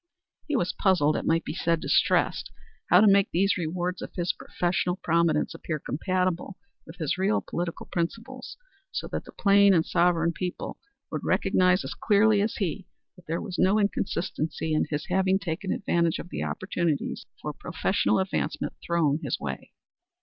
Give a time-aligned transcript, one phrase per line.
[0.47, 2.49] He was puzzled it might be said distressed
[2.89, 7.85] how to make these rewards of his professional prominence appear compatible with his real political
[7.85, 8.57] principles,
[8.91, 10.79] so that the plain and sovereign people
[11.11, 15.71] would recognize as clearly as he that there was no inconsistency in his having taken
[15.71, 19.71] advantage of the opportunities for professional advancement thrown in his way.